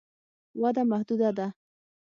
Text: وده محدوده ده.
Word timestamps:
وده 0.61 0.83
محدوده 0.91 1.29
ده. 1.37 1.47